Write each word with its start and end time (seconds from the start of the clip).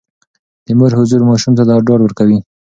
د 0.65 0.67
مور 0.77 0.91
حضور 0.99 1.21
ماشوم 1.29 1.53
ته 1.57 1.63
ډاډ 1.69 1.85
ورکوي. 2.05 2.37